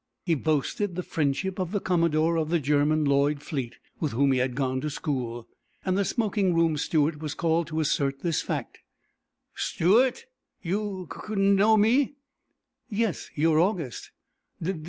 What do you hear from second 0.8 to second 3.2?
the friendship of the Commodore of the German